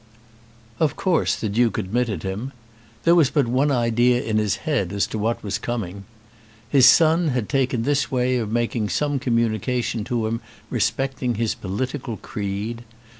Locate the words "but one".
3.29-3.69